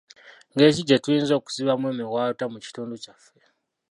[0.53, 3.35] Ngeri ki gye tuyinza okuzibamu emiwaatwa mu kitundu kyaffe?